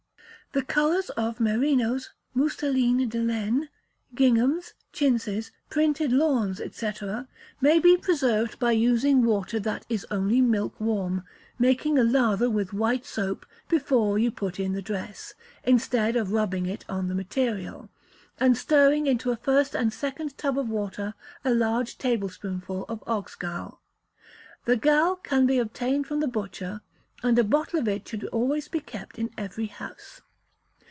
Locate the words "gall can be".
24.75-25.59